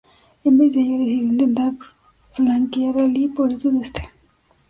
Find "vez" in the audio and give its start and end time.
0.57-0.73